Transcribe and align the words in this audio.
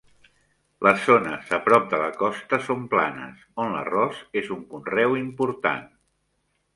Les 0.85 1.01
zones 1.09 1.51
a 1.57 1.57
prop 1.65 1.83
de 1.91 1.99
la 2.03 2.07
costa 2.23 2.59
són 2.67 2.87
planes, 2.93 3.43
on 3.65 3.69
l'arròs 3.75 4.23
és 4.41 4.49
un 4.57 4.65
conreu 4.73 5.15
important. 5.21 5.85